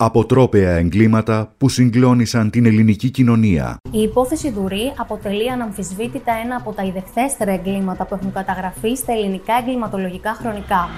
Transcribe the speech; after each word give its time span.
Αποτρόπαια 0.00 0.70
εγκλήματα 0.70 1.52
που 1.58 1.68
συγκλώνησαν 1.68 2.50
την 2.50 2.66
ελληνική 2.66 3.10
κοινωνία. 3.10 3.76
Η 3.90 4.00
υπόθεση 4.00 4.50
Δουρή 4.50 4.92
αποτελεί 4.96 5.50
αναμφισβήτητα 5.50 6.32
ένα 6.44 6.56
από 6.56 6.72
τα 6.72 6.82
ιδεχθέστερα 6.82 7.52
εγκλήματα 7.52 8.06
που 8.06 8.14
έχουν 8.14 8.32
καταγραφεί 8.32 8.94
στα 8.94 9.12
ελληνικά 9.12 9.52
εγκληματολογικά 9.60 10.34
χρονικά. 10.34 10.88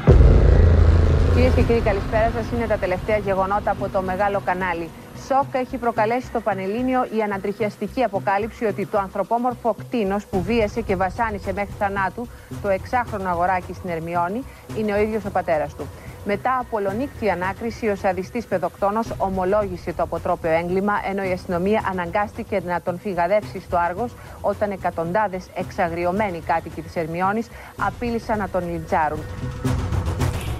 Κυρίες 1.34 1.54
και 1.54 1.62
κύριοι, 1.62 1.80
καλησπέρα 1.80 2.30
σας. 2.34 2.46
Είναι 2.54 2.66
τα 2.66 2.76
τελευταία 2.76 3.16
γεγονότα 3.16 3.71
από 3.71 3.88
το 3.88 4.02
μεγάλο 4.02 4.40
κανάλι. 4.44 4.88
Σοκ 5.27 5.55
έχει 5.55 5.77
προκαλέσει 5.77 6.27
στο 6.27 6.41
Πανελλήνιο 6.41 7.07
η 7.17 7.23
ανατριχιαστική 7.23 8.03
αποκάλυψη 8.03 8.64
ότι 8.64 8.87
το 8.87 8.98
ανθρωπόμορφο 8.98 9.75
κτίνος 9.79 10.27
που 10.27 10.43
βίασε 10.43 10.80
και 10.80 10.96
βασάνισε 10.96 11.53
μέχρι 11.53 11.75
θανάτου 11.79 12.27
το 12.62 12.69
εξάχρονο 12.69 13.29
αγοράκι 13.29 13.73
στην 13.75 13.91
Ερμιόνη 13.91 14.41
είναι 14.79 14.93
ο 14.93 15.01
ίδιος 15.01 15.25
ο 15.25 15.30
πατέρας 15.30 15.75
του. 15.75 15.87
Μετά 16.25 16.59
από 16.59 16.77
ολονύκτη 16.77 17.30
ανάκριση, 17.30 17.89
ο 17.89 17.96
σαδιστής 17.96 18.46
παιδοκτόνος 18.46 19.12
ομολόγησε 19.18 19.93
το 19.93 20.03
αποτρόπαιο 20.03 20.53
έγκλημα, 20.53 20.93
ενώ 21.11 21.22
η 21.22 21.32
αστυνομία 21.32 21.82
αναγκάστηκε 21.90 22.63
να 22.67 22.81
τον 22.81 22.99
φυγαδεύσει 22.99 23.61
στο 23.61 23.77
Άργος, 23.77 24.13
όταν 24.41 24.71
εκατοντάδες 24.71 25.46
εξαγριωμένοι 25.54 26.41
κάτοικοι 26.41 26.82
της 26.82 26.96
Ερμιώνης 26.96 27.49
απείλησαν 27.86 28.39
να 28.39 28.49
τον 28.49 28.71
λιντζάρουν. 28.71 29.21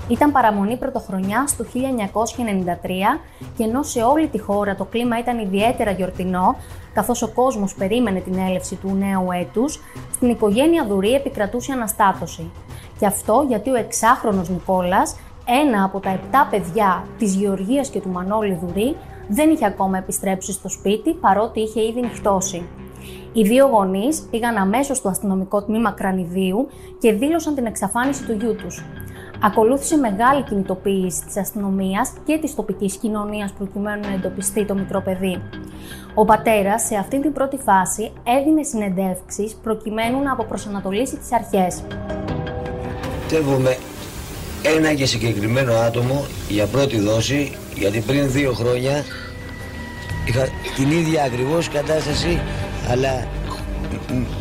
Ήταν 0.09 0.33
παραμονή 0.33 0.77
πρωτοχρονιάς 0.77 1.57
του 1.57 1.65
1993 1.65 3.21
και 3.57 3.65
ενώ 3.65 3.83
σε 3.83 4.03
όλη 4.03 4.29
τη 4.29 4.39
χώρα 4.39 4.75
το 4.75 4.85
κλίμα 4.85 5.19
ήταν 5.19 5.39
ιδιαίτερα 5.39 5.91
γιορτινό, 5.91 6.57
καθώς 6.95 7.23
ο 7.23 7.29
κόσμος 7.29 7.75
περίμενε 7.75 8.21
την 8.21 8.39
έλευση 8.39 8.75
του 8.75 8.97
νέου 8.99 9.33
έτους, 9.33 9.81
στην 10.15 10.29
οικογένεια 10.29 10.85
Δουρή 10.85 11.15
επικρατούσε 11.15 11.73
αναστάτωση. 11.73 12.51
Και 12.99 13.07
αυτό 13.07 13.45
γιατί 13.49 13.71
ο 13.71 13.75
εξάχρονος 13.75 14.49
Νικόλας 14.49 15.17
ένα 15.63 15.85
από 15.85 16.01
τα 16.01 16.11
επτά 16.11 16.49
παιδιά 16.51 17.05
της 17.19 17.35
Γεωργίας 17.35 17.89
και 17.89 18.01
του 18.01 18.09
Μανώλη 18.09 18.59
Δουρή 18.63 18.97
δεν 19.29 19.51
είχε 19.51 19.67
ακόμα 19.67 19.99
επιστρέψει 19.99 20.53
στο 20.53 20.69
σπίτι 20.69 21.15
παρότι 21.15 21.61
είχε 21.61 21.83
ήδη 21.83 22.01
νυχτώσει. 22.01 22.69
Οι 23.33 23.43
δύο 23.43 23.67
γονείς 23.67 24.21
πήγαν 24.31 24.57
αμέσως 24.57 24.97
στο 24.97 25.09
αστυνομικό 25.09 25.63
τμήμα 25.63 25.91
Κρανιδίου 25.91 26.69
και 26.99 27.13
δήλωσαν 27.13 27.55
την 27.55 27.67
εξαφάνιση 27.67 28.25
του 28.25 28.33
γιού 28.33 28.57
τους. 28.57 28.85
Ακολούθησε 29.43 29.97
μεγάλη 29.97 30.43
κινητοποίηση 30.43 31.25
της 31.25 31.37
αστυνομίας 31.37 32.13
και 32.25 32.39
της 32.39 32.55
τοπικής 32.55 32.97
κοινωνίας 32.97 33.53
προκειμένου 33.53 34.01
να 34.01 34.15
εντοπιστεί 34.15 34.65
το 34.65 34.75
μικρό 34.75 35.01
παιδί. 35.01 35.43
Ο 36.15 36.25
πατέρας 36.25 36.83
σε 36.83 36.97
αυτή 36.97 37.21
την 37.21 37.33
πρώτη 37.33 37.57
φάση 37.57 38.13
έδινε 38.39 38.63
συνεντεύξεις 38.63 39.55
προκειμένου 39.63 40.23
να 40.23 40.33
αποπροσανατολίσει 40.33 41.17
τις 41.17 41.33
αρχές 41.33 41.83
ένα 44.63 44.95
και 44.95 45.07
συγκεκριμένο 45.07 45.75
άτομο 45.75 46.27
για 46.49 46.67
πρώτη 46.67 46.99
δόση 46.99 47.53
γιατί 47.75 48.01
πριν 48.01 48.31
δύο 48.31 48.53
χρόνια 48.53 49.05
είχα 50.25 50.49
την 50.77 50.91
ίδια 50.91 51.23
ακριβώς 51.23 51.69
κατάσταση 51.69 52.41
αλλά 52.91 53.29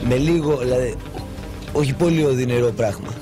με 0.03 0.15
λίγο, 0.15 0.57
δηλαδή 0.57 0.95
όχι 1.71 1.93
πολύ 1.93 2.25
οδυνερό 2.25 2.71
πράγμα. 2.71 3.13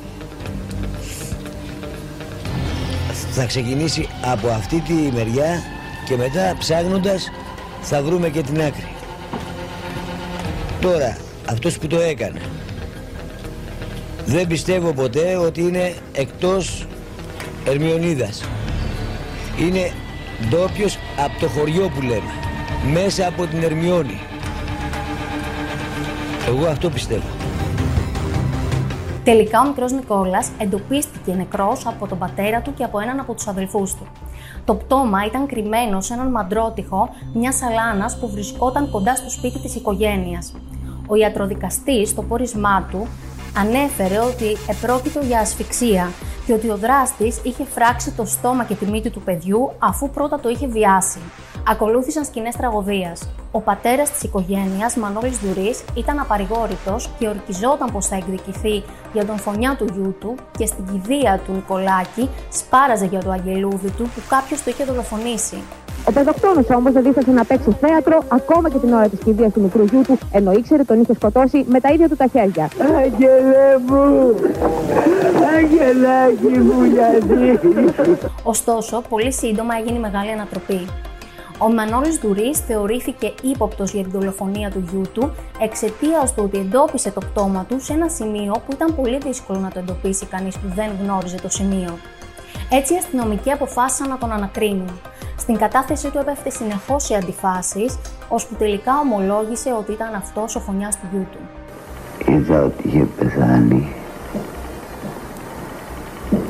Θα 3.32 3.46
ξεκινήσει 3.46 4.08
από 4.22 4.48
αυτή 4.48 4.80
τη 4.80 4.94
μεριά 4.94 5.64
και 6.08 6.16
μετά 6.16 6.56
ψάχνοντας 6.60 7.32
θα 7.82 8.02
βρούμε 8.02 8.30
και 8.30 8.42
την 8.42 8.62
άκρη. 8.62 8.88
Τώρα, 10.82 11.18
αυτός 11.46 11.78
που 11.78 11.88
το 11.88 12.00
έκανε 12.00 12.42
δεν 14.28 14.48
πιστεύω 14.48 14.94
ποτέ 14.94 15.36
ότι 15.36 15.62
είναι 15.62 15.94
εκτός 16.14 16.88
Ερμιονίδας. 17.66 18.44
Είναι 19.60 19.92
ντόπιος 20.50 20.98
από 21.26 21.40
το 21.40 21.48
χωριό 21.48 21.90
που 21.90 22.02
λέμε. 22.02 22.32
Μέσα 22.94 23.28
από 23.28 23.46
την 23.46 23.64
Ερμιόνη. 23.64 24.20
Εγώ 26.48 26.66
αυτό 26.68 26.90
πιστεύω. 26.90 27.28
Τελικά 29.24 29.62
ο 29.62 29.68
μικρός 29.68 29.92
Νικόλας 29.92 30.50
εντοπίστηκε 30.58 31.34
νεκρός 31.34 31.86
από 31.86 32.08
τον 32.08 32.18
πατέρα 32.18 32.62
του 32.62 32.74
και 32.74 32.84
από 32.84 33.00
έναν 33.00 33.20
από 33.20 33.34
τους 33.34 33.48
αδελφούς 33.48 33.96
του. 33.96 34.08
Το 34.66 34.76
πτώμα 34.76 35.26
ήταν 35.26 35.46
κρυμμένο 35.46 36.02
σε 36.02 36.14
έναν 36.14 36.32
μαντρότυχο 36.32 37.10
μιας 37.34 37.56
σαλάνας 37.56 38.20
που 38.20 38.30
βρισκόταν 38.30 38.90
κοντά 38.90 39.16
στο 39.16 39.30
σπίτι 39.30 39.60
της 39.60 39.76
οικογένειας. 39.76 40.54
Ο 41.08 41.16
ιατροδικαστής 41.16 42.10
στο 42.10 42.22
πόρισμά 42.22 42.88
του 42.92 43.08
ανέφερε 43.60 44.20
ότι 44.20 44.58
επρόκειτο 44.70 45.20
για 45.20 45.40
ασφυξία 45.40 46.12
και 46.46 46.54
ότι 46.54 46.70
ο 46.70 46.78
δράστης 46.78 47.40
είχε 47.44 47.66
φράξει 47.66 48.12
το 48.12 48.26
στόμα 48.26 48.64
και 48.64 48.76
τη 48.76 48.86
μύτη 48.86 49.10
του 49.10 49.22
παιδιού 49.22 49.72
αφού 49.80 50.10
πρώτα 50.10 50.40
το 50.40 50.50
είχε 50.50 50.68
βιάσει. 50.68 51.20
Ακολούθησαν 51.68 52.26
σκηνές 52.26 52.56
τραγωδίας. 52.56 53.30
Ο 53.52 53.62
πατέρας 53.62 54.12
της 54.12 54.24
οικογένειας, 54.24 54.96
Μανώλης 54.96 55.38
Δουρής, 55.38 55.84
ήταν 55.96 56.20
απαρηγόρητος 56.20 57.10
και 57.20 57.28
ορκιζόταν 57.28 57.92
πως 57.92 58.08
θα 58.08 58.16
εκδικηθεί 58.16 58.84
για 59.14 59.26
τον 59.26 59.38
φωνιά 59.38 59.76
του 59.76 59.86
γιού 59.94 60.16
του 60.20 60.36
και 60.58 60.66
στην 60.66 60.86
κηδεία 60.86 61.40
του 61.46 61.52
Νικολάκη 61.52 62.30
σπάραζε 62.50 63.06
για 63.06 63.24
το 63.24 63.32
αγγελούδι 63.32 63.90
του 63.90 64.04
που 64.04 64.22
κάποιος 64.30 64.64
το 64.64 64.70
είχε 64.70 64.84
δολοφονήσει. 64.84 65.64
Ο 66.08 66.12
παιδοκτόνο 66.12 66.64
όμως 66.76 66.92
δεν 66.92 67.04
δίστασε 67.04 67.32
να 67.32 67.46
παίξει 67.46 67.78
θέατρο 67.82 68.24
ακόμα 68.28 68.70
και 68.70 68.78
την 68.78 68.94
ώρα 68.94 69.08
της 69.08 69.20
κηδείας 69.24 69.54
του 69.54 69.62
μικρού 69.62 69.84
γιού 69.84 70.02
του, 70.02 70.18
ενώ 70.32 70.52
ήξερε 70.52 70.84
τον 70.84 71.02
είχε 71.02 71.14
σκοτώσει 71.14 71.66
με 71.68 71.80
τα 71.80 71.90
ίδια 71.90 72.10
του 72.10 72.16
τα 72.16 72.28
χέρια. 72.28 72.70
Άγγελε 72.98 73.78
μου! 73.88 74.36
Αγγελάκι 75.58 76.60
μου, 76.60 76.84
γιατί! 76.84 77.60
Ωστόσο, 78.44 79.02
πολύ 79.10 79.34
σύντομα 79.34 79.76
έγινε 79.80 80.00
μεγάλη 80.00 80.32
ανατροπή. 80.32 80.88
Ο 81.60 81.74
Μανώλης 81.74 82.18
Δουρής 82.18 82.60
θεωρήθηκε 82.60 83.34
ύποπτος 83.42 83.92
για 83.94 84.02
την 84.02 84.12
δολοφονία 84.12 84.72
του 84.72 84.84
γιού 84.90 85.02
του 85.14 85.32
εξαιτίας 85.62 86.34
του 86.34 86.44
ότι 86.46 86.58
εντόπισε 86.58 87.12
το 87.12 87.20
πτώμα 87.20 87.66
του 87.70 87.76
σε 87.80 87.94
ένα 87.94 88.10
σημείο 88.10 88.52
που 88.66 88.72
ήταν 88.72 88.96
πολύ 88.96 89.18
δύσκολο 89.18 89.60
να 89.60 89.70
το 89.70 89.80
εντοπίσει 89.80 90.26
κανείς 90.26 90.58
που 90.58 90.72
δεν 90.76 90.90
γνώριζε 91.04 91.38
το 91.42 91.50
σημείο. 91.50 91.98
Έτσι 92.72 92.94
οι 92.94 92.98
αστυνομικοί 92.98 93.52
αποφάσισαν 93.52 94.10
να 94.10 94.18
τον 94.18 94.32
ανακρίνουν. 94.32 95.00
Στην 95.48 95.60
κατάθεσή 95.60 96.10
του 96.10 96.18
έπεφτε 96.18 96.50
συνεχώς 96.50 97.04
σε 97.04 97.16
αντιφάσεις, 97.16 97.98
ώσπου 98.28 98.56
τελικά 98.56 99.00
ομολόγησε 99.00 99.74
ότι 99.80 99.92
ήταν 99.92 100.16
αυτός 100.16 100.56
ο 100.56 100.60
φωνιάς 100.60 100.96
του 100.96 101.08
γιού 101.12 101.28
του. 101.32 101.40
Είδα 102.32 102.64
ότι 102.64 102.88
είχε 102.88 103.08
πεθάνει. 103.18 103.94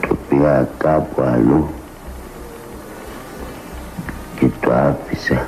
Το 0.07 0.17
πήγα 0.29 0.69
κάπου 0.77 1.21
αλλού 1.21 1.69
και 4.39 4.49
το 4.61 4.73
άφησα. 4.73 5.47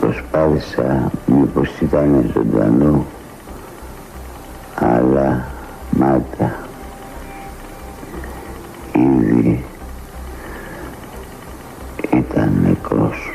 Προσπάθησα 0.00 1.10
μήπως 1.26 1.80
ήταν 1.80 2.30
ζωντανό, 2.34 3.04
ήταν 12.16 12.52
νεκρός. 12.62 13.30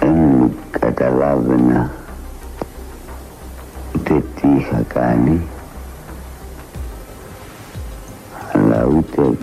Δεν 0.00 0.52
καταλάβαινα 0.70 1.90
ούτε 3.94 4.24
τι 4.40 4.48
είχα 4.48 4.82
κάνει 4.88 5.40
αλλά 8.52 8.84
ούτε 8.84 9.36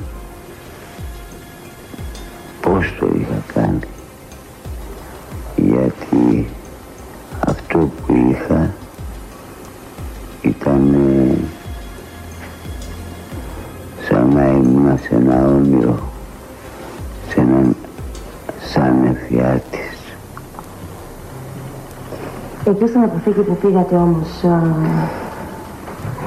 πώς 2.61 2.95
το 2.99 3.07
είχα 3.13 3.43
κάνει 3.53 3.79
ένα 15.27 15.47
όνειρο, 15.47 15.99
σε 17.27 17.39
έναν 17.39 17.75
σαν 18.71 19.05
εφιάτης. 19.05 20.15
Εκεί 22.65 22.87
στην 22.87 23.01
αποθήκη 23.01 23.39
που 23.39 23.57
πήγατε 23.57 23.95
όμως, 23.95 24.27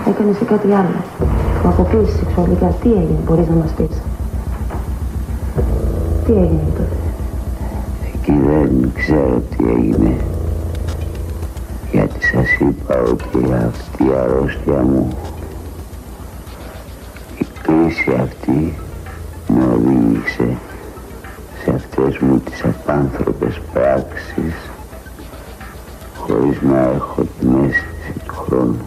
έκανες 0.08 0.36
και 0.38 0.44
κάτι 0.44 0.66
άλλο. 0.72 1.04
Που 1.62 1.68
αποκλείσεις 1.68 2.18
σεξουαλικά. 2.18 2.66
Τι 2.66 2.88
έγινε, 2.88 3.18
μπορείς 3.26 3.48
να 3.48 3.54
μας 3.54 3.70
πεις; 3.70 3.96
Τι 6.26 6.32
έγινε 6.32 6.62
τότε; 6.76 6.96
Εκεί 8.14 8.40
δεν 8.46 8.92
ξέρω 8.94 9.42
τι 9.56 9.64
έγινε 9.68 10.16
γιατί 11.92 12.24
σας 12.24 12.58
είπα 12.60 12.94
ότι 13.00 13.52
αυτή 13.52 14.04
η 14.04 14.12
αρρώστια 14.22 14.82
μου 14.82 15.08
η 17.38 17.46
κρίση 17.62 18.10
αυτή 18.22 18.50
με 18.50 18.89
οδήγησε 19.80 20.56
σε 21.64 21.70
αυτές 21.74 22.18
μου 22.18 22.38
τις 22.38 22.64
απάνθρωπες 22.64 23.60
πράξεις 23.72 24.54
χωρίς 26.16 26.60
να 26.62 26.78
έχω 26.78 27.22
την 27.38 27.54
αίσθηση 27.54 28.18
του 28.26 28.34
χρόνου. 28.34 28.84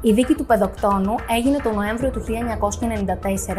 Η 0.00 0.12
δίκη 0.12 0.34
του 0.34 0.44
παιδοκτόνου 0.46 1.14
έγινε 1.36 1.58
τον 1.62 1.74
Νοέμβριο 1.74 2.10
του 2.10 2.20
1994 2.20 2.30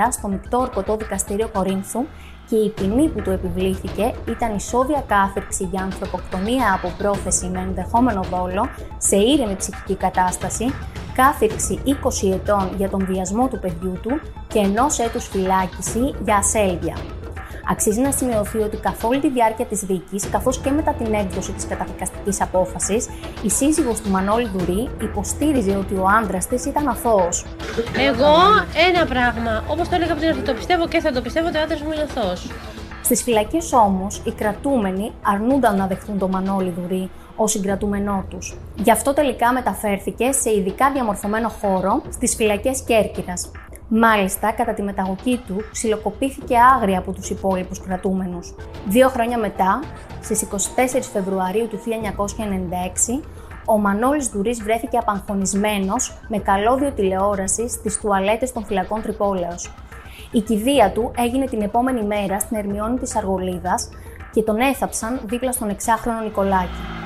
στο 0.09 0.27
Μικτό 0.27 0.57
Ορκωτό 0.57 0.97
Δικαστήριο 0.97 1.47
Κορίνθου 1.53 2.05
και 2.49 2.55
η 2.55 2.69
ποινή 2.69 3.09
που 3.09 3.21
του 3.21 3.29
επιβλήθηκε 3.29 4.13
ήταν 4.29 4.55
ισόβια 4.55 5.03
κάθερξη 5.07 5.63
για 5.71 5.81
ανθρωποκτονία 5.81 6.73
από 6.73 6.93
πρόθεση 6.97 7.47
με 7.47 7.59
ενδεχόμενο 7.59 8.21
δόλο 8.31 8.69
σε 8.97 9.15
ήρεμη 9.15 9.55
ψυχική 9.55 9.95
κατάσταση, 9.95 10.73
κάθερξη 11.19 11.79
20 11.85 12.33
ετών 12.33 12.69
για 12.77 12.89
τον 12.89 13.05
βιασμό 13.05 13.47
του 13.47 13.59
παιδιού 13.59 13.99
του 14.01 14.19
και 14.47 14.59
ενός 14.59 14.99
έτους 14.99 15.27
φυλάκιση 15.27 16.15
για 16.23 16.35
ασέλγεια. 16.35 16.97
Αξίζει 17.71 18.01
να 18.01 18.11
σημειωθεί 18.11 18.57
ότι 18.57 18.77
καθ' 18.77 19.03
όλη 19.03 19.19
τη 19.19 19.29
διάρκεια 19.29 19.65
της 19.65 19.79
δίκης, 19.81 20.29
καθώς 20.29 20.59
και 20.59 20.71
μετά 20.71 20.93
την 20.93 21.13
έκδοση 21.13 21.51
της 21.51 21.67
καταδικαστική 21.67 22.43
απόφασης, 22.43 23.07
η 23.43 23.49
σύζυγος 23.49 24.01
του 24.01 24.09
Μανώλη 24.09 24.47
Δουρή 24.47 24.89
υποστήριζε 25.01 25.75
ότι 25.75 25.93
ο 25.93 26.05
άντρας 26.21 26.47
της 26.47 26.65
ήταν 26.65 26.87
αθώος. 26.87 27.45
Εγώ 28.09 28.33
ένα 28.89 29.05
πράγμα. 29.05 29.63
Όπως 29.67 29.89
το 29.89 29.95
έλεγα 29.95 30.15
πριν, 30.15 30.43
το 30.45 30.53
πιστεύω 30.53 30.87
και 30.87 30.99
θα 30.99 31.11
το 31.11 31.21
πιστεύω 31.21 31.47
ότι 31.47 31.57
ο 31.57 31.61
άντρας 31.61 31.81
μου 31.81 31.91
είναι 31.91 32.07
αθώος. 32.09 32.51
Στις 33.03 33.23
φυλακές 33.23 33.73
όμως, 33.73 34.21
οι 34.25 34.31
κρατούμενοι 34.31 35.11
αρνούνταν 35.21 35.75
να 35.77 35.87
δεχτούν 35.87 36.17
τον 36.17 36.29
Μανώλη 36.29 36.73
Δουρή 36.77 37.09
ω 37.37 37.47
συγκρατούμενό 37.47 38.25
τους. 38.29 38.57
Γι' 38.75 38.91
αυτό 38.91 39.13
τελικά 39.13 39.53
μεταφέρθηκε 39.53 40.31
σε 40.31 40.49
ειδικά 40.49 40.91
διαμορφωμένο 40.91 41.49
χώρο 41.49 42.01
στις 42.09 42.35
φυλακές 42.35 42.81
Κέρκυρας. 42.81 43.51
Μάλιστα, 43.89 44.51
κατά 44.51 44.73
τη 44.73 44.81
μεταγωγή 44.81 45.37
του, 45.47 45.55
ξυλοκοπήθηκε 45.71 46.55
άγρια 46.75 46.99
από 46.99 47.11
τους 47.11 47.29
υπόλοιπους 47.29 47.79
κρατούμενους. 47.79 48.55
Δύο 48.87 49.09
χρόνια 49.09 49.37
μετά, 49.37 49.79
στις 50.21 50.41
24 50.41 51.09
Φεβρουαρίου 51.11 51.67
του 51.67 51.77
1996, 51.77 53.23
ο 53.65 53.77
Μανώλης 53.77 54.27
Δουρής 54.27 54.63
βρέθηκε 54.63 54.97
απαγχωνισμένος 54.97 56.17
με 56.27 56.37
καλώδιο 56.37 56.91
τηλεόρασης 56.91 57.71
στις 57.71 57.99
τουαλέτες 57.99 58.51
των 58.51 58.65
φυλακών 58.65 59.01
Τρυπόλεως. 59.01 59.71
Η 60.31 60.39
κηδεία 60.39 60.91
του 60.91 61.11
έγινε 61.17 61.45
την 61.45 61.61
επόμενη 61.61 62.03
μέρα 62.03 62.39
στην 62.39 62.57
Ερμιόνη 62.57 62.99
της 62.99 63.15
Αργολίδας 63.15 63.89
και 64.31 64.41
τον 64.41 64.59
έθαψαν 64.59 65.19
δίπλα 65.25 65.51
στον 65.51 65.69
εξάχρονο 65.69 66.19
Νικολάκη. 66.19 66.96